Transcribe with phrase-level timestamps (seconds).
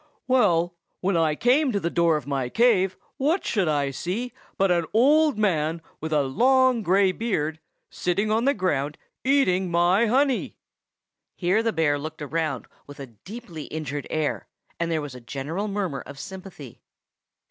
[0.27, 4.71] "Well, when I came to the door of my cave, what should I see but
[4.71, 7.59] an old man with a long gray beard,
[7.91, 10.57] sitting on the ground eating my honey!"
[11.35, 14.47] Here the bear looked around with a deeply injured air,
[14.79, 16.81] and there was a general murmur of sympathy.